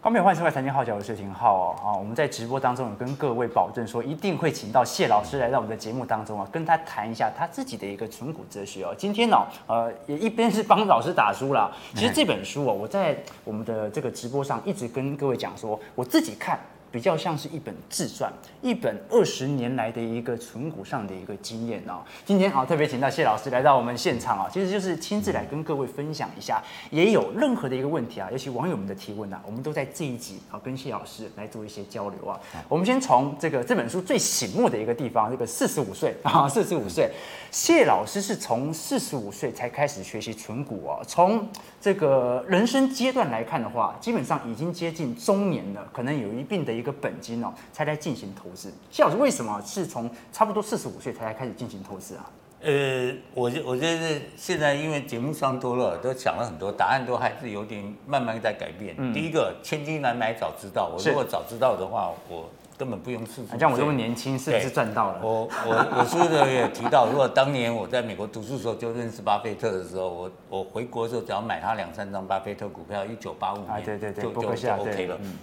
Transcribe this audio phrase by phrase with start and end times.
[0.00, 1.76] 观众朋友，欢迎收看《财经号角》，我是廷浩哦。
[1.84, 8.94] 啊，我们在直播当中有跟各位保证说，一定会请到谢老师来到我们的节目当中啊，跟他谈一下他自己的一个存股哲学哦。
[8.96, 11.72] 今天呢，呃，也一边是帮老师打书啦。
[11.96, 16.60] 其实这本书哦，我在我们的这个直播上一直跟各位讲说，我自己看。
[16.90, 18.32] 比较像是一本自传，
[18.62, 22.00] 一本二十年来的一个存股上的一个经验哦。
[22.24, 26.62] 今天啊，特别请到谢老师来到我们现场啊，其实就是亲自来跟各位分享一下。
[26.90, 32.40] 也有任何的一个问题啊，尤其网友们的提问啊，我们都在这一集啊跟谢老师来做一些交流啊。
[32.68, 37.10] 我们先从这个这本书最醒目的一个地方，这个四十五岁 啊，四十五岁，
[37.50, 41.04] 谢老师是从四十五岁才开始学习存股哦。
[41.06, 41.46] 从
[41.80, 46.77] 这个人生阶段来看的话，基本上已经接近中年了，可能有一定的。
[46.78, 48.72] 一个本金哦，才来进行投资。
[48.90, 52.30] 谢老师为什么是从差不多四十五岁才来开始进行投资啊？
[52.60, 58.96] 呃，我觉我觉得现在因为节目上多了，都讲了很多，答案都还是有点慢慢在改变。
[58.98, 60.90] 嗯、第一个，千金难买早知道。
[60.92, 63.56] 我如果早知道的话，我根本不用四十。
[63.56, 65.20] 像我这么年轻，是不是赚到了？
[65.22, 75.16] 我我我书的也提到，如果当年我在美国读书的时候就认识巴菲特的时候，我我回国的时候只要买他两三张巴菲特股票，一九八五年，对对对，就就就 OK 了。
[75.22, 75.38] 嗯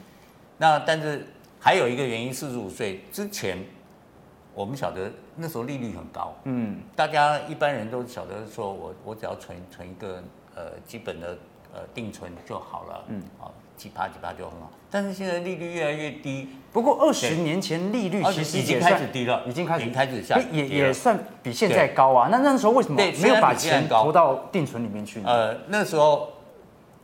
[0.57, 1.27] 那但是
[1.59, 3.57] 还有一个原因，四十五岁之前，
[4.53, 10.23] 我们晓得那时候利率很高，嗯，大家一般人都晓得说我我只要存存一个
[10.55, 11.37] 呃基本的
[11.73, 14.71] 呃定存就好了，嗯，啊几趴几趴就很好。
[14.89, 22.29] 但是现在利率越来越低，不过二十年前利率其实已经开始低了，已经开始开始下，也也算比现在高啊。
[22.31, 25.29] 那那时候为什么没有把钱投到定存里面去呢？
[25.29, 26.29] 呃，那时候。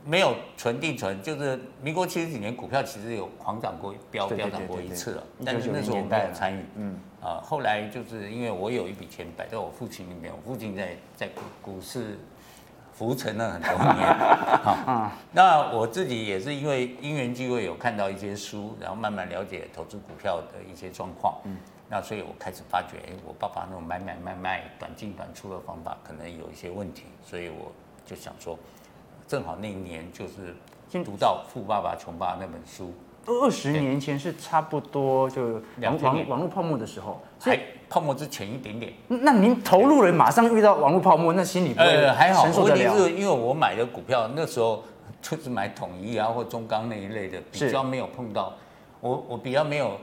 [0.04, 6.64] 没有存定存，就是民国七十几年股票其实有狂涨过，飙飙涨过一次了，但是那时候我没有参与。
[6.74, 12.18] 嗯，啊，后来就是因为我有一笔钱摆在我父亲里面，我父亲在在股股市
[12.92, 14.08] 浮沉了很多年。
[14.84, 21.38] 啊，那我自己也是因为因缘机会有看到一些书，然后慢慢了解投资股票的一些状况。
[21.44, 21.56] 嗯，
[21.88, 27.70] 那所以我开始发觉，哎，我爸爸那种买买卖卖、短进短出的方法可能有一些问题，所以我
[28.04, 28.58] 就想说。
[29.26, 30.54] 正好那一年就是
[30.88, 32.92] 先读到《富爸爸穷爸爸》那本书，
[33.26, 38.92] 二十年前是差不多就网网网络泡沫的时候，还泡沫之前一点点。
[39.08, 42.44] 那您投入了，马上遇到网络泡沫，那心里不会呃还好。
[42.44, 44.82] 问题是因为我买的股票那时候
[45.20, 48.52] 就是买统一啊或中钢那一类的，比较没有碰到。
[49.00, 49.98] 我我比较没有。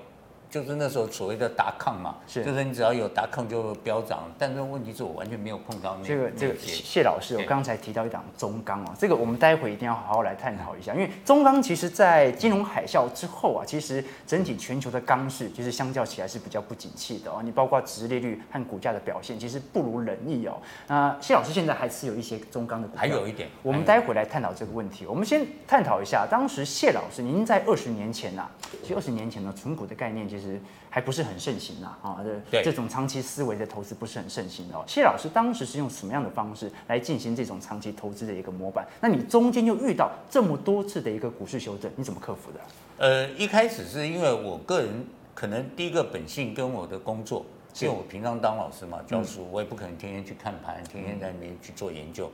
[0.49, 20.57] 就是那时候所谓的达康嘛，是，就是你只要有达康就飙涨，但是问题是我完全没有碰到那这个这个谢老师，我刚才提到一档中钢啊，这个我们待会一定要好好来探讨一下，因为中钢其实在金融海啸之后啊，其实整体全球的钢市其实相较起来是比较不景气的哦，你包括殖利率和股价的表现其实不如人意哦。
[20.87, 25.05] 那谢老师现在还持有一些中钢的股票，还有一点，我们待会来探讨这个问题。
[25.05, 28.51] 我们先探讨一下，当时谢老师您在二十年前呐、啊，
[28.81, 30.38] 其实二十年前呢，存股的概念其实。
[30.39, 34.83] 其实还不是很盛行呐，啊，这这种长期思维的投资不是很盛行哦。
[34.87, 38.87] 谢老师当时是用什么样的方式来进行这种长期投资的一个模板？
[39.01, 42.59] 那你中间又遇到这么多次的一个股市修正，你怎么克服的？
[42.97, 45.05] 呃，一开始是因为我个人
[45.35, 47.45] 可能第一个本性跟我的工作，
[47.81, 52.31] 因为我平常当老师嘛，教书，我也不可能天天去看盘，天天在那边去做研究。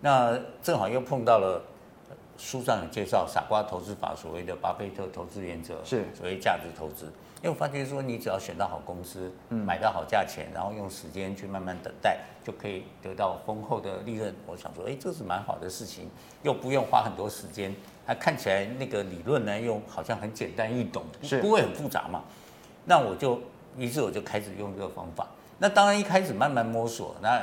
[0.00, 1.62] 那正好又碰到了。
[2.38, 7.12] 书上有介绍傻瓜投资法，所谓的巴菲特投资原则是所谓价值投资。
[7.40, 14.34] 因为我发觉说，你只要选到好公司，买到好价钱，然后用时间去慢慢等待，就可以得到丰厚的利润。
[14.46, 16.10] 我想说，哎，这是蛮好的事情，
[16.42, 17.72] 又不用花很多时间，
[18.06, 21.04] 还看起来那个理论呢，又好像很简单易懂，
[21.40, 22.24] 不会很复杂嘛。
[22.84, 23.40] 那我就
[23.76, 25.28] 于是我就开始用这个方法。
[25.58, 27.40] 那当然一开始慢慢摸索，那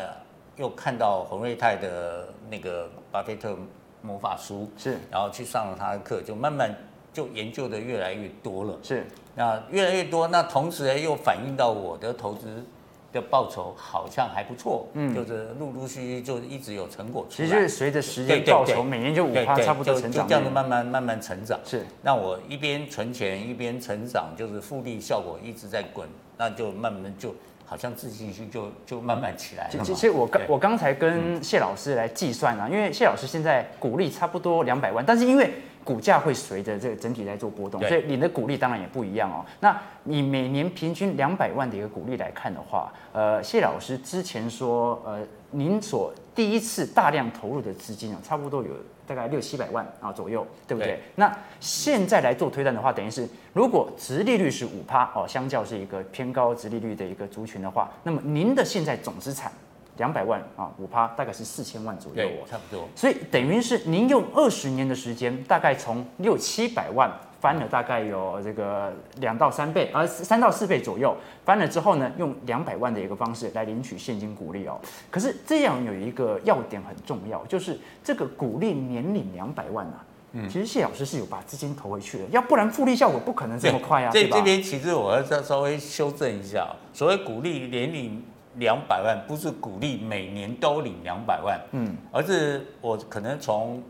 [0.58, 3.58] 又看到洪瑞泰的那个巴菲特。
[4.06, 6.70] 魔法书是，然后去上了他的课，就慢慢
[7.12, 8.78] 就研究的越来越多了。
[8.84, 12.64] 是，那越来越多，那同时呢又反映到我的投资
[13.12, 17.48] 的报酬好像还不错，嗯，就是陆陆续续就一直有成果出来。
[17.48, 21.60] 其实随着时间报酬每年就五趴差不多成长，就这样子慢慢慢慢成长。
[21.66, 26.08] 是，那我一边存钱一边成长，就是复利效果一直在滚，
[26.38, 27.34] 那就慢慢就。
[27.66, 29.84] 好像自信心就就慢慢起来了。
[29.84, 35.52] 其实我刚我刚才跟谢老师来计算啊，因为谢老师现在股利差不多两百万，但是因为
[35.84, 39.46] 股价会随着这个整体在做波动，所以你的股利当然也不一样哦。
[39.60, 45.20] 那你每年平均两百万的一个股利来看的话，呃，谢老师之前说，呃，
[45.52, 48.70] 您所第一次大量投入的资金啊，差不多有。
[49.08, 50.94] 大概六七百万啊左右，对不对？
[50.94, 59.52] 对，那现在来做推断的话，等于是如果殖利率是五趴哦，相较是一个偏高殖利率的一个族群的话，那么您的现在总资产
[59.98, 62.90] 两百万啊，五趴大概是四千万左右哦，差不多。
[62.96, 67.08] 所以等于是您用二十年的时间，大概从六七百万
[67.46, 71.16] 翻了大概有这个两到三倍，呃，三到四倍左右。
[71.46, 74.80] 翻了之后呢，用两百万的一个方式来领取现金股利哦。
[75.12, 80.04] 可是这样有一个要点很重要，就是这个股利年领两百万啊。
[80.32, 84.10] 嗯，其实谢老师是有把资金投回去的，要不然复利效果不可能这么快啊。
[84.12, 84.38] 这对吧？
[84.38, 88.24] 这边其实我要再稍微修正一下，所谓股利年领
[88.56, 93.84] 两百万，不是鼓励每年都领两百万，嗯，而是我可能从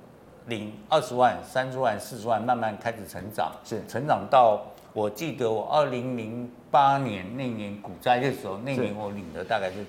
[0.47, 3.81] 领二十万、三十万、四十万慢慢开始成长，是。
[3.87, 4.61] 成长到
[4.93, 9.85] 我记得我二零零八年那年股灾的时候，那年我领的大概是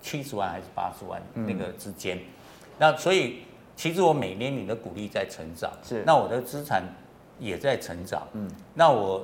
[0.00, 2.18] 七十万还是八十万那个之间，
[2.78, 3.42] 那所以。
[3.78, 6.82] 其实我每年领的股利在成长，是，那我的资产
[7.38, 9.22] 也在成长，嗯，那我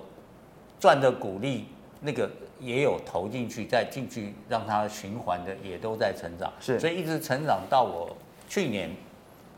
[0.79, 1.65] 赚的股利
[2.03, 2.31] 那个
[2.61, 8.15] 也有投进去，再进去让它循环的也都在成长，是，所以一直成长到我
[8.47, 8.91] 去年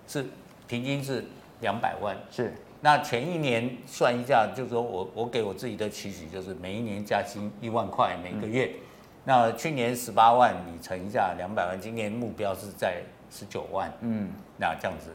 [0.07, 0.25] 是
[0.67, 1.25] 平均是
[1.61, 8.81] 两百万，是，那前一年算一下，就是说我我给我自己的期许就是每一年加薪一万块每个月，嗯、
[9.25, 13.03] 那去年十八万，你乘一下两百万，今年目标是在。
[13.31, 15.11] 十九万，嗯，那这样子，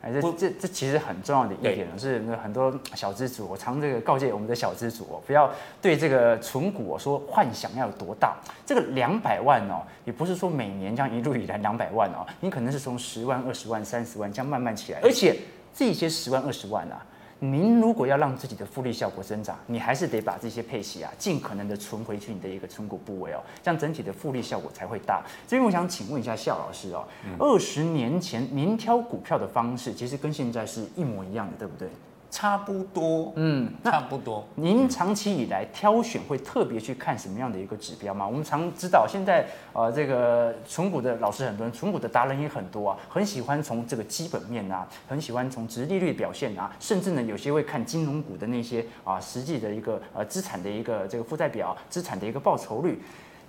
[0.00, 5.50] 哎，这这这其实很重要的一点是，很多小资主，我常这个告诫我们的小资主哦，不要
[5.82, 15.36] 对这个存股说幻想要有多大，这个两百万哦，也不是说每年这样一路以来两百万哦，你可能是从十万、二十万、三十万这样慢慢起来，而且
[15.74, 17.04] 这些十万、二十万啊。
[17.40, 25.24] 您如果要让自己的复利效果增长，你还是得把这些配息啊，尽可能的存回去你的一个存股部位哦，这样整体的复利效果才会大。
[25.46, 27.06] 所以我想请问一下夏老师哦，
[27.38, 31.88] 二十年前您挑股票的方式，其实跟现在是一模一样的，对不对？
[32.30, 34.46] 差不多，嗯，差不多。
[34.56, 38.26] 您长期以来挑选会特别去看什么样的一个指标吗？
[38.26, 53.00] 我们常知道现在呃这个存股的老师很多人，存股的达人也很多啊，很喜欢从这个基本面啊，很喜欢从殖利率表现啊，甚至呢有些会看金融股的那些啊实际的一个呃资产的一个这个负债表，资产的一个报酬率。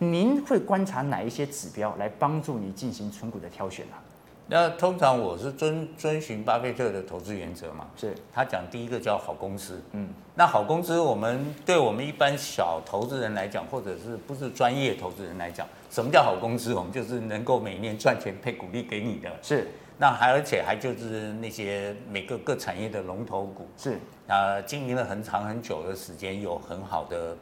[0.01, 4.08] 您会观察哪一些指标来帮助你进行存股的挑选呢、啊？
[4.51, 8.15] 那通常我是遵遵循巴菲特的投资原则嘛，是。
[8.33, 16.73] 他讲第一个叫好公司，嗯，那好公司我们对我们一般小投资人来讲，或者是不是专业投资人来讲，什么叫好公司？
[16.73, 19.67] 我们就是能够每年赚钱配股利给你的，是，
[19.99, 27.37] 那还而且还就是那些每个各产业的龙头股，是，啊，经营了很长很久的时间，有很好的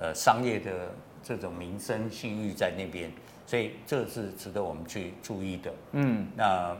[0.00, 0.70] 呃商业的
[1.28, 3.12] 这种民生信誉在那边。
[3.46, 5.72] 所以这是值得我们去注意的。
[5.92, 6.76] 嗯，那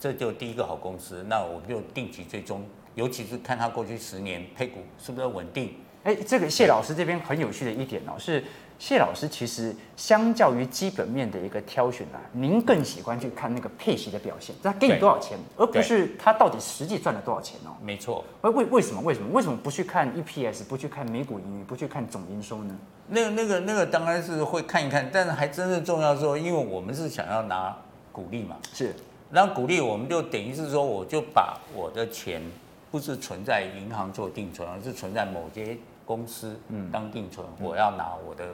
[0.00, 2.64] 这就第一个好公司，那我们就定期追踪，
[2.96, 5.74] 尤其是看它过去十年配股是不是稳定。
[6.02, 8.42] 哎，这个谢老师这边很有趣的一点哦，是
[8.82, 17.70] 谢老师其实相较于基本面的一个挑选啊，您更喜欢去看那个配息的表现，他给你多少钱，而不是他到底实际赚了多少钱哦。
[17.80, 18.24] 没错。
[18.40, 19.00] 为为为什么？
[19.02, 19.28] 为什么？
[19.32, 22.76] 为什么不去看 EPS，不去看每股盈余，不去看总营收呢？
[23.06, 27.76] 那个、那个、那个当然是会看一看，但是还真正重要说，因为我们是想要拿
[28.10, 28.92] 股利嘛，是，
[29.30, 32.42] 那股利我们就等于是说，我就把我的钱
[32.90, 36.58] 不是存在银行做定存，而是存在某些公司
[36.90, 38.46] 当定存，嗯、我要拿我的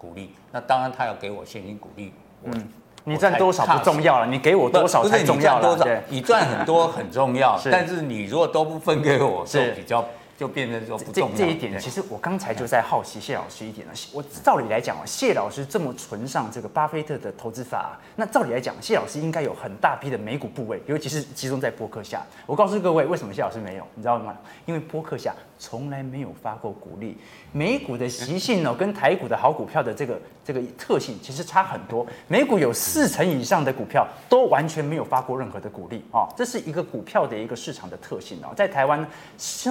[0.00, 2.12] 股利，那当然他要给我现金鼓励，
[2.44, 2.68] 嗯，
[3.04, 9.72] 你赚多少不重要了，你给我多少才重要了，你赚很多很重要， 但是你如果都不分给我，是。
[9.72, 10.02] 比较。
[10.40, 11.36] 就变成说不重要。
[11.36, 13.92] 这这一点，其实我刚才就在好奇谢老师一点了。
[14.10, 22.24] 我照理来讲啊，谢老师这么崇尚这个巴菲特的投资法，那照理来讲，谢老师应该有很大批的美股部位，尤其是集中在波克下。
[22.46, 23.86] 我告诉各位，为什么谢老师没有？
[23.94, 24.34] 你知道吗？
[24.64, 27.18] 因为波克下从来没有发过股利。
[27.52, 32.06] 美股的习性呢，跟台股的好股票的这个这个特性其实差很多。
[32.28, 38.54] 美股有四成以上的股票都完全没有发过任何的股利啊，这是一个股票的一个市场的特性哦。
[38.56, 39.06] 在台湾，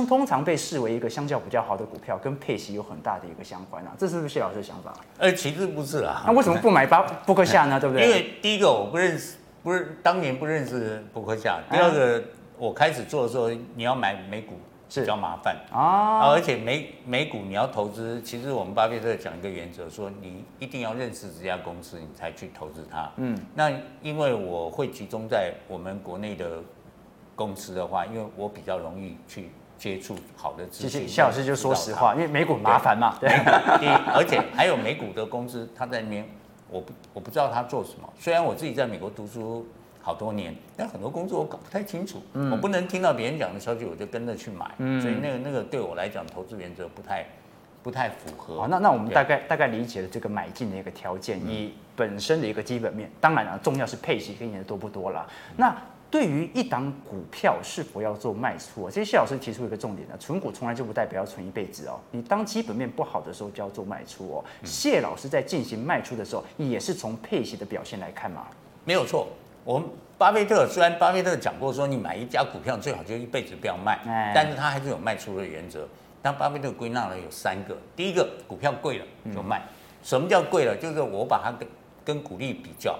[0.07, 3.93] 通常被视为一个相较比较好的股票，跟配息有很大的一个相关啊。
[3.97, 4.93] 这是不是谢老师的想法？
[5.17, 6.23] 呃，其实不是啊。
[6.27, 7.79] 那为什么不买巴伯克夏呢？
[7.81, 8.05] 对不对？
[8.05, 11.59] 因为第一个我不认识，不是当年不认识伯克夏。
[11.71, 12.21] 第二个，
[12.57, 14.55] 我开始做的时候，你要买美股
[14.89, 15.01] 是。
[15.01, 23.07] 比较麻烦啊，而且美美股你要投资，其实我们巴菲特讲一个原则，说你一定要认识这家公司，你才去投资它。
[23.17, 26.63] 嗯，那因为我会集中在我们国内的
[27.35, 31.07] 公司的话，因为我比较容易去接触好的资讯。
[31.07, 33.17] 谢老师就说实话，因为美股麻烦嘛。
[33.19, 33.29] 对，
[33.79, 36.27] 第一，而且还有美股的公司，他在那边，
[36.69, 38.07] 我不我不知道他做什么。
[38.19, 39.65] 虽然我自己在美国读书。
[40.01, 47.25] 好多年，但很多工作我搞不太清楚，嗯、我不能听到别人讲的消息我就跟着去买，嗯、所以那个那个对我来讲投资原则不太
[47.83, 48.61] 不太符合。
[48.61, 55.27] 好，那那我们大概大概理解了这个买进的一个条件，以本身的一个基本面，当然了，重要是配息跟你的多不多啦。
[55.57, 55.75] 那
[56.11, 58.89] 对于一档股票是否要做卖出啊？
[58.89, 61.99] 其实谢老师提出一个重点呢，存股从来就不代表要存一辈子哦。
[62.11, 64.43] 你当基本面不好的时候就要做卖出哦。
[64.63, 68.47] 谢老师在进行卖出的时候，也是从配息的表现来看嘛？
[68.85, 69.27] 没有错。
[69.63, 69.87] 我们
[70.17, 73.99] 巴菲特虽然巴菲特讲过说，你买一家股票最好就一辈子不要卖，
[74.33, 75.87] 但是他还是有卖出的原则。
[76.21, 79.61] 但巴菲特归纳了有三个，第一个股票贵了就卖。
[80.01, 80.75] 什么叫贵了？
[80.75, 81.67] 就是我把它跟
[82.03, 82.97] 跟股利比较。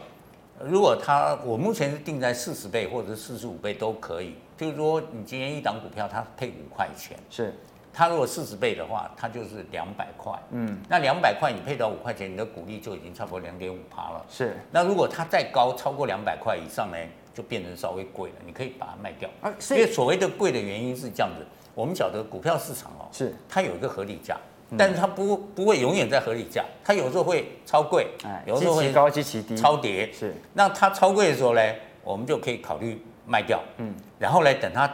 [0.64, 4.36] 如果它，我目前是定在四十倍或者四十五倍都可以。
[4.58, 7.54] 就是说，你今天一档股票它配五块钱，是
[7.94, 10.34] 它如果四十倍的话，它就是两百块。
[10.52, 14.26] 嗯，那两百块你配到五块钱，你的股利就已经差不多两点五趴了。
[14.30, 14.58] 是。
[14.70, 16.98] 那如果它再高，超过两百块以上呢，
[17.34, 18.36] 就变成稍微贵了。
[18.46, 19.30] 你可以把它卖掉。
[19.42, 24.38] 啊，因为所谓的贵的原因是这样子，我们晓得股票市场哦，是它有一个合理价。
[24.78, 28.08] 但是它不不会永远在合理价，它有时候会超贵，
[28.46, 30.12] 有时候会高，极其低，超跌。
[30.14, 31.62] 是，那它超贵的时候呢，
[32.04, 33.60] 我们就可以考虑卖掉。
[33.78, 34.90] 嗯，然后呢，等它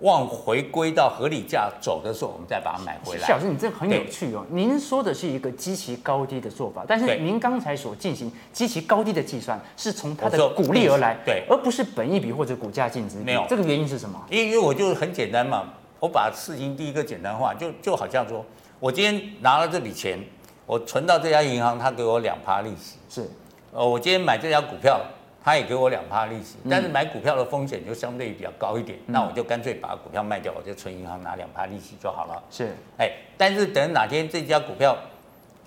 [0.00, 3.26] 往回归到合理价走的时候，我们再把它买回来。
[3.26, 4.46] 谢老师，你这很有趣哦。
[4.48, 13.18] 您说的是一个极其高低的做法，但是您刚才所进行极其高低的计算，是从它的股利而来，对，而不是本一笔或者股价净值。
[13.18, 14.18] 没有，这个原因是什么？
[14.30, 15.68] 因为我就很简单嘛，
[15.98, 18.42] 我把事情第一个简单化，就就好像说。
[18.80, 20.18] 我今天拿了这笔钱，
[20.64, 22.96] 我存到这家银行，他给我两趴利息。
[23.10, 23.28] 是，
[23.72, 24.98] 呃，我今天买这家股票，
[25.44, 26.56] 他也给我两趴利息。
[26.68, 32.42] 但是买股票的风险就相对比较高一点，嗯、那我就干脆把股票卖掉，我就存银行拿两趴利息就好了。
[32.50, 34.96] 是，哎，但是等哪天这家股票，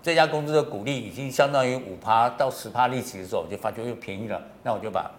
[0.02, 5.12] 这家公司的股利已经相当于五趴到十趴利息的时候，我就发觉又便宜了，那我就把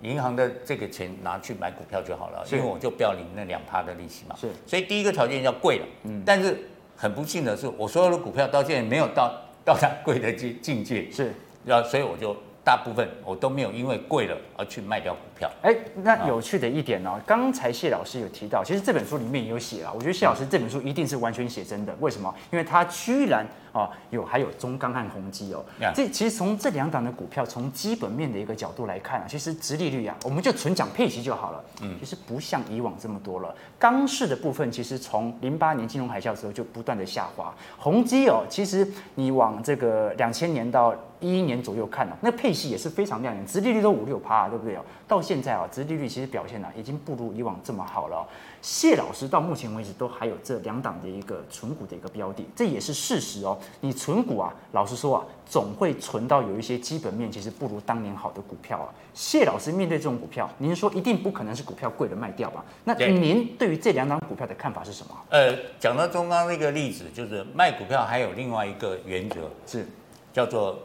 [0.00, 4.34] 银行的这个钱拿去买股票就好了，因为我就不要领那两趴的利息嘛。
[4.40, 6.56] 是，所以第一个条件要贵了，嗯，但是。
[7.00, 9.32] 很不幸的是，我所有的股票到现在没有到
[9.64, 11.32] 到达贵的境境界，是，
[11.64, 12.36] 然后所以我就
[12.68, 15.50] 大部分我都没有因为贵了而去卖掉股票。
[15.62, 21.96] 哎，那有趣的一点呢、哦，刚才谢老师有提到，其实这本书里面也有写了，我觉得谢老师这本书一定是完全写真的。
[22.00, 22.34] 为什么？
[22.52, 23.46] 因为他居然。
[23.70, 25.62] 哦，有还有中钢和宏基哦.
[25.94, 31.62] 这其实从这两档的股票，从基本面的一个角度来看啊，其实殖利率啊，我们就纯讲配息就好了。
[31.82, 33.54] 嗯，其实不像以往这么多了。
[33.78, 37.54] 钢市的部分，其实从零八年金融海啸之后就不断的下滑。
[37.76, 44.78] 宏基哦，其实你往这个两千年到一一年左右看啊，那配息也是非常亮眼，殖利率都五六趴，对不对？
[45.06, 48.26] 到现在啊，殖利率其实表现呢，已经不如以往这么好了。
[48.60, 53.56] 谢老师到目前为止都还有这两档的一个存股的一个标的，这也是事实哦。
[53.80, 58.92] 你存股啊，老实说啊，总会存到有一些基本面其实不如当年好的股票啊。
[59.14, 62.64] 谢老师面对这种股票，您说一定不可能是股票贵了卖掉吧？
[62.84, 65.14] 那您对于这两档股票的看法是什么？
[65.30, 69.86] 呃，讲到中钢那个例子，就是卖股票还有另外一个原则是
[70.32, 70.78] 叫做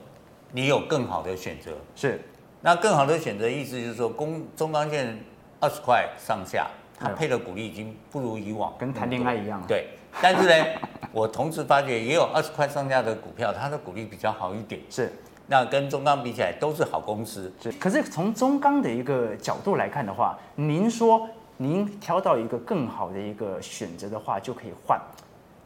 [0.53, 1.72] 你有更好的选择。
[1.93, 2.22] 是，
[2.62, 5.13] 那更好的选择意思就是说，公中钢现在
[5.60, 6.67] 二十块上下。
[6.95, 9.62] 它配的股利已经不如以往，跟谈恋爱一样。
[9.67, 9.88] 对，
[10.22, 10.65] 但是呢，
[11.12, 14.79] 我同时发觉也有二十块上下的股票，它的股利比较好一点。
[14.89, 15.12] 是，
[15.48, 17.51] 那跟中钢比起来都是好公司。
[17.62, 24.98] 是，可是从中钢的一个角度来看的话，您说您挑到一个更好的一个选择的话就可以换，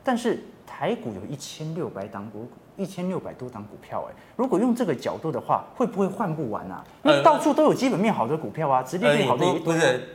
[0.03, 2.47] 但是台股有一千六百档股，
[2.77, 6.83] 一千六百多档股票，哎，如果用这个角度的话，会不会换不完啊？
[7.03, 9.45] 因为到处都有基本面好的股票啊，直利率好的。
[9.65, 10.13] 不是。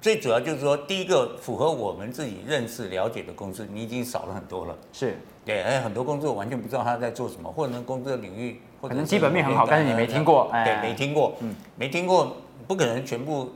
[0.00, 4.76] 最主要就是说，第一个符合我们自己认识了解的公司，你已经少了很多了。
[4.92, 5.16] 是，
[5.46, 13.50] 对，而且很多公司我完全不知道他在做什么，或者公司的领域，或者可能基本面很好，但是你没听过，对，没听过，嗯，没听过，不可能全部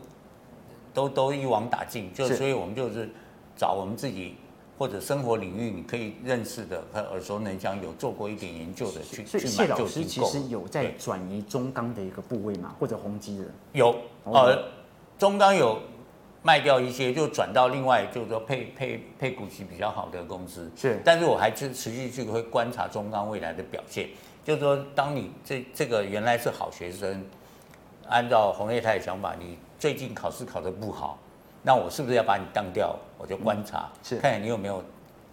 [0.95, 3.11] 都都一网打尽，就所以我们就是
[3.55, 4.35] 找我们自己
[4.79, 10.07] 或者生活领域你可以认识的和耳熟能详、有做过一点研究的去去买就足够。
[10.07, 13.95] 其实有在转移中钢的一个部位嘛，或者宏基的有，
[14.25, 14.63] 呃，
[15.19, 15.79] 中钢有。
[16.41, 20.71] 卖掉一些，就转到另外，就是说配配配股息比较好的公司。
[20.77, 24.09] 是，但是我还是持续去会观察中钢未来的表现。
[24.45, 27.23] 就是说，当你这这个原来是好学生，
[28.09, 31.19] 按照红业泰的想法，你最近考试考得不好，
[31.69, 32.97] 那我是不是要把你当掉？
[33.19, 34.83] 我就观察，是看看你有没有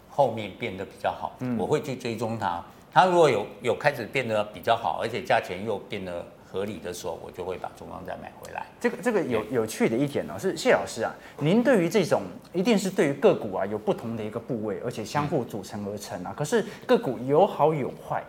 [0.10, 1.32] 后面变得比较好。
[1.40, 2.62] 嗯，我会去追踪它。
[2.92, 6.26] 它如果有有开始变得比较好，而且价钱又变得。
[6.48, 8.66] 合理的时候，我就会把中钢再买回来。
[8.80, 12.22] 这个这个有有趣的一点呢、哦，是谢老师啊，您对于这种
[12.54, 16.34] 一定是对于个股啊有不同的一个部位，而且相互组成而成啊。
[16.38, 18.24] 可是个股有好有坏，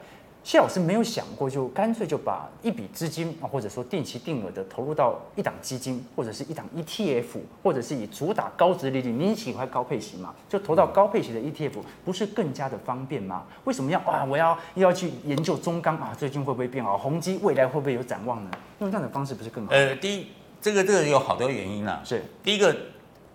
[0.46, 7.24] 谢老师没有想过，就干脆就把一笔资金啊，或者说定期定额的投入到一档基金，或者是一档 ETF，
[7.64, 10.32] 或者是以主打高值利率，您喜欢高配型嘛？
[10.48, 11.72] 就投到高配型的 ETF，
[12.04, 13.42] 不是更加的方便吗？
[13.64, 14.24] 为什么要啊？
[14.24, 16.96] 我要又要去研究中钢啊，最近会不会变好？
[16.96, 18.50] 宏基未来会不会有展望呢？
[18.78, 19.72] 用这样的方式不是更好？
[19.72, 20.28] 呃，第一，
[20.60, 22.00] 这个这个有好多原因啊。
[22.04, 22.72] 是第一个，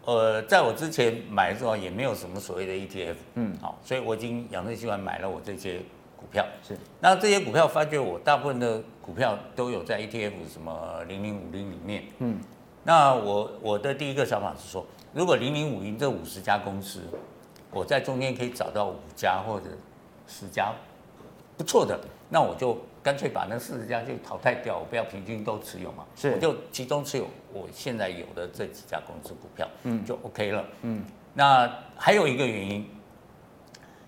[0.05, 5.81] 呃，在我之前买的时候也没有什么所谓的 ETF，嗯，好，所以我已经养成习惯买了我这些。
[6.21, 6.45] 股票。
[6.61, 12.39] 是，那这些股票发觉我大部分的股票都有在 ETF 什么零零五零里面，嗯，
[12.83, 17.01] 那我我的第一个想法是说，如果零零五零这五十家公司，
[17.71, 19.65] 我在中间可以找到五家或者
[20.27, 20.71] 十家
[21.57, 21.99] 不错的，
[22.29, 32.87] 那我就干脆把那四十家就淘汰掉，我不要平均都持有嘛，是，我就集中持有我现在有的这几家公司股票，嗯，就 OK 了，嗯，那还有一个原因，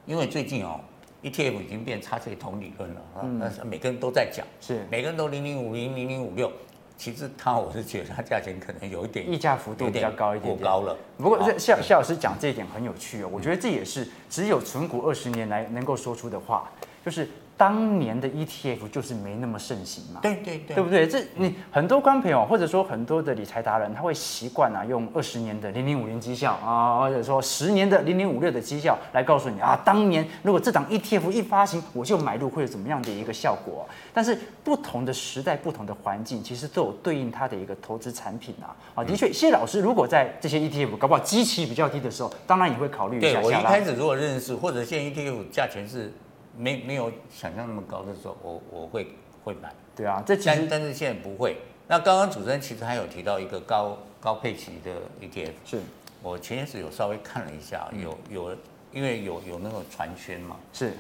[0.05, 0.79] 因为最近哦。
[1.23, 4.85] ETF 已经变差税同理论了啊，但是每个人都在讲，是。
[4.91, 6.51] 每个人都零零五零零零五六，
[6.97, 10.97] 其实它我是觉得它价钱可能有一点溢价幅度比较高一点，过高了。
[11.17, 16.69] 不过夏夏老师讲这一点很有趣哦，我觉得这也是只有存股二十年来能够说出的话，
[17.05, 17.27] 就是。
[17.55, 21.07] 当年的 ETF 就是没那么盛行嘛，对对对，对不对？
[21.07, 33.87] 这你很多观众朋友或者说很多的理财达人，他会习惯啊用二十年的零零五零绩效啊，或者说十年的零零五六的绩效来告诉你啊，当年如果这档 ETF 一发行，我就买入会有怎么样的一个效果？
[34.11, 38.75] 但是不同的时代、不同的环境，其实都有对应它的一个投资产品啊。
[38.95, 43.39] 啊，的确，谢老师如果在这些 ETF 搞不好基期比较低的时候，当然也会考虑一下。
[43.39, 46.11] 对，我一开始如果认识或者现在 ETF 价钱是。
[46.57, 49.07] 没没有想象那么高的时候，我我会
[49.43, 49.73] 会买。
[49.95, 51.57] 对啊，这但但是现在不会。
[51.87, 54.91] 那刚刚主持人其实还有提到一个高高配齐的
[55.21, 55.81] ETF，是。
[56.21, 58.57] 我前阵子有稍微看了一下，有有
[58.91, 60.93] 因为有有那个传宣嘛，是。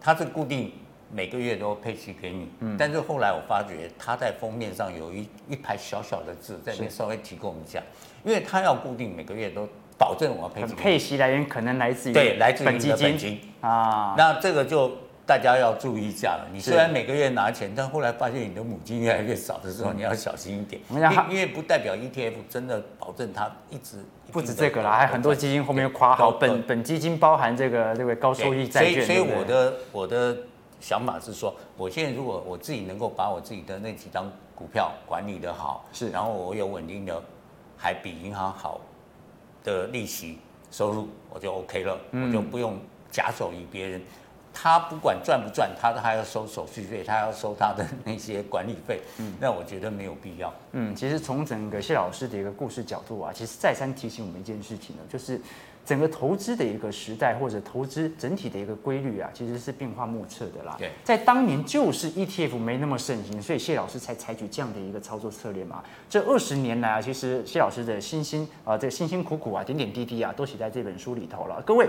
[0.00, 0.72] 它是固定
[1.10, 7.82] 每个月都配齐给你，嗯，但是后来我发觉它在封面上有一一排小小的字，在那边稍微提供一下，
[8.24, 9.68] 因为它要固定每个月都。
[9.98, 14.14] 保证我要配息，配息来源可能来自于对，来自于你的本金啊。
[14.16, 14.92] 那这个就
[15.24, 16.46] 大家要注意一下了。
[16.52, 20.80] 你虽然每个月拿钱，但后来发现你的母金越来越少的时候，你要小心一点。
[20.90, 29.04] 因因为不代表 ETF 真的保证它一直不止这个啦，还很多基金后面夸好本本基金包含这个这个高收益债券。
[29.04, 30.36] 所以所以我的我的
[30.78, 37.20] 想法是说，我现在如果我自己能够把我自己的那几张股票管理的好，是，然后我有稳定的，
[37.76, 38.80] 还比银行好。
[39.66, 40.38] 的利息
[40.70, 42.78] 收入我就 OK 了，我就不用
[43.10, 44.00] 假手于别人。
[44.54, 49.02] 他不管赚不赚，他都还要收手续费，他要收他的 那些管理费。
[49.18, 50.50] 嗯，那我觉得没有必要。
[50.72, 55.40] 嗯，其实从整个谢老师的一个故事角度啊，其实再三提醒我们一件事情呢，就是。
[55.86, 60.74] 整个投资的一个时代，或者投资整体的一个规律啊，其实是变化莫测的啦。
[60.78, 65.84] 对，在当年就是 ETF 没那么盛行，所以谢老师才采取这样的一个操作策略嘛。
[66.10, 71.62] 这二十年来啊，其实谢老师的辛辛啊，这辛辛苦苦啊，点点滴滴啊，都写在这本书里头了。
[71.64, 71.88] 各位。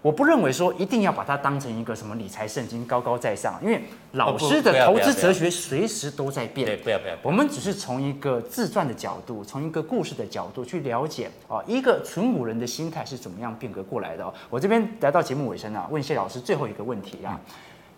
[0.00, 3.82] 我不认为说一定要把它当成一个什么理财圣经高高在上，因为
[4.12, 6.66] 老师的投资哲学随时都在变。
[6.66, 7.14] 对，不要不要。
[7.22, 14.32] 我们只是从一个自传的角度，从一个故事的角度去了解啊，一个纯股人的心态是怎么样变革过来的。
[14.48, 17.40] 我这边来到节目尾声啊，问谢老师最后一个问题啊。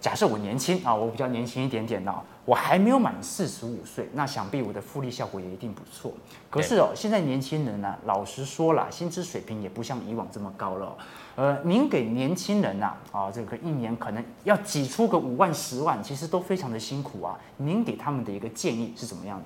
[0.01, 2.15] 假设我年轻啊，我比较年轻一点点呢，
[2.51, 6.13] 我还没有满四十五岁，那想必我的复利效果也一定不错。
[6.51, 10.97] 可是哦，现在年轻人呢，老实说了，薪资水平也不像以往这么高了。
[11.37, 17.39] 呃，您给年轻人呐，啊，这个一年可能要挤出个五万、十万，其实都非常的辛苦啊。
[17.59, 19.45] 您给他们的一个建议是怎么样的？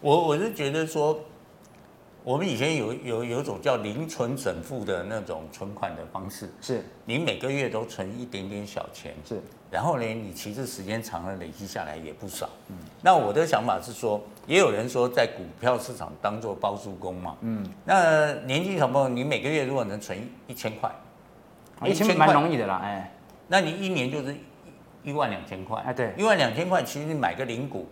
[0.00, 1.18] 我我是觉得说。
[2.24, 6.82] 我们以前有有有一种叫零存整付的那种存款的方式，是。
[7.04, 12.48] 你每个月都存一点点小钱，是，然后呢，你其实时间长了累积下来也不少。
[12.70, 20.90] 嗯，那我的想法是说，也有人说在股票市场当做包租公嘛，嗯，那年轻小朋友，你每个月如果能存一千块，
[21.84, 22.16] 一千块。
[22.16, 23.12] 蛮容易的啦，哎，
[23.48, 24.34] 那你一年就是
[25.02, 27.86] 一万两千块，哎，对，一万两千块，其实你买个零股。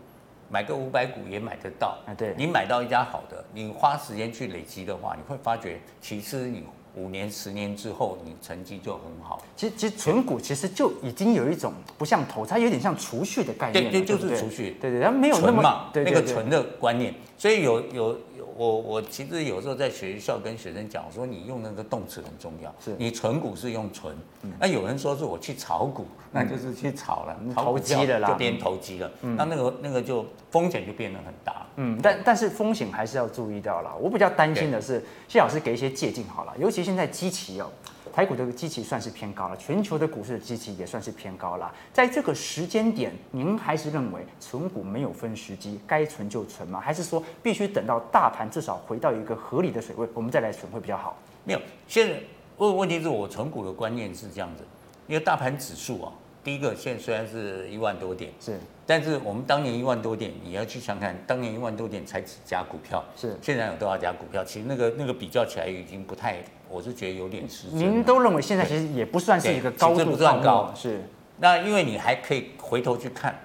[0.53, 6.63] 买个五百股也买得到，啊，对，你买到一家好的，你花时间去累积的话，你会发觉，其实你
[6.95, 9.43] 五年、十年之后，你成绩就很好。
[9.57, 18.21] 其实，其实存股其实就已经有一种不像投资，它有点像储蓄的概念，对，对，就是储蓄，对对，它没有那么，那个存的观念，所以有有。
[18.63, 22.73] 我我其实有时候在学校跟学生讲，我说你用那个动词很重要。
[22.79, 24.17] 是，你存股是用存，
[24.61, 29.11] 那有人说是我去炒股，那就是去炒了，投机了啦，就变投机了。
[29.21, 31.67] 那那个那个就风险就变得很大。
[31.75, 33.97] 嗯，但但是风险还是要注意到了。
[33.97, 37.69] 我比较担心的是，谢老师给一些借鉴好了，尤其现在基期哦，
[38.13, 41.73] 台股的基期算是偏高了，全球的股市的基期也算是偏高了。
[41.93, 46.79] 在这个时间点，您还是认为存股没有分时机，该存就存吗？
[46.79, 51.17] 还是说必须等到大盘至少回到一个合理的水位，我们再来存会比较好？
[51.45, 52.21] 没有，现在
[52.59, 54.63] 问问题是我存股的观念是这样子，
[55.07, 56.13] 因为大盘指数啊。
[56.45, 64.45] 第一个，现在虽然是一万多点，是，但是我们当年一万多点，你要去想看，当年一万多点才几家股票，是，现在有多少家股票？
[64.45, 67.79] 其实那个那个比较起来已经不太，我是觉得有点失真。
[67.79, 71.03] 您都认为现在其实也不算是一个高度不算高，是。
[71.39, 73.39] 那因为你还可以回头去看，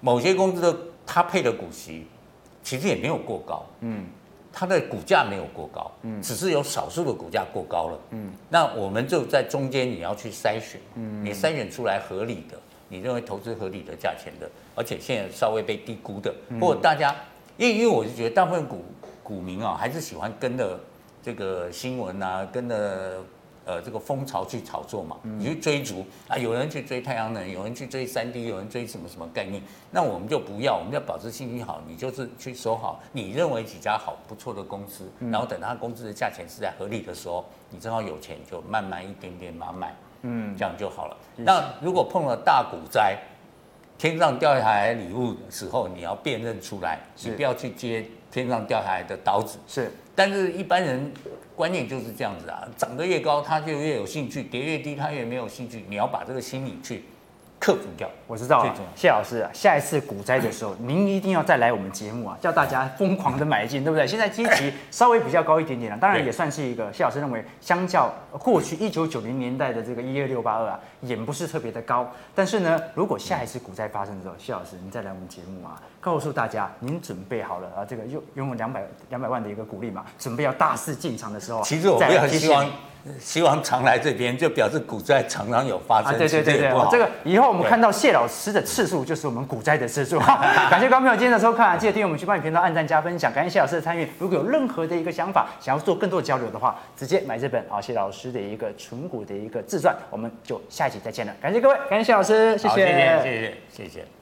[0.00, 2.06] 某些公司的它配的股息，
[2.62, 4.06] 其实也没有过高，嗯。
[4.52, 12.58] 它的股价没有过高，嗯，只是有少数的股价过高了，嗯，那我们就在中间你要去筛选，嗯，你筛选出来合理的，
[12.88, 17.14] 你认为投资合理的价钱的，而且现在稍微被低估的，或者大家，
[17.56, 18.84] 因为因为我就觉得大部分股
[19.22, 20.78] 股民啊，还是喜欢跟着
[21.22, 23.22] 这个新闻啊，跟着。
[23.70, 41.16] 呃，这个风潮去炒作嘛，你去追逐啊，有人去追太阳能，有人去追三 D，有人追什么什么概念，那我们就不要，我们要保持信心好，你就是去守好你认为几家好不错的公司，然后等它公司的价钱是在合理的时候，你正好有钱就慢慢一点点买买，嗯，这样就好了。
[41.36, 43.16] 那如果碰了大股灾，
[43.96, 51.12] 天上掉下来礼物的时候，你要辨认出来，你不要去接天上掉下来的刀子，是，但是一般人。
[51.60, 55.84] 观念就是这样子啊，涨得越高，他就越有兴趣；跌越低，他越没有兴趣。
[55.90, 57.04] 你要把这个心理去
[57.58, 58.10] 克服掉。
[58.30, 64.06] 我知道了，谢老师啊，下一次股灾的时候，您一定要再来我们节目啊，叫大家疯狂的买进，对不对？
[64.06, 66.92] 现在基期 稍微比较高一点点了，当然也算是一个。
[66.92, 72.08] 谢老师认为，相较过去一九九零年代的这个一二六八二啊，也不是特别的高。
[72.32, 75.82] 但是呢，如果下一次股灾发生的时候，谢老师您再来我们节目啊。
[75.98, 77.84] 告诉大家，您准备好了啊？
[77.84, 82.70] 这个拥拥有两百两百万的一个股利嘛，准备要大肆进场的时候，其实我非常希望
[83.18, 86.14] 希望常来这边，就表示股灾常常有发生。
[86.14, 90.18] 啊、对对对对，这个以后我们看到谢老老师的次数，就是我们股灾的次数。
[90.68, 93.32] 感谢观众朋友今天的收看，记得订阅我们去帮你频道按赞加分享。
[93.32, 94.06] 感谢谢老师的参与。
[94.18, 99.96] 如果有任何的一个想法，想要做更多交流的话，直接买这本啊谢老师的一个纯股的一个自传。
[100.10, 101.32] 我们就下一集再见了。
[101.40, 103.54] 感谢各位，感谢谢老师，谢谢，谢谢，谢谢。
[103.70, 104.19] 谢谢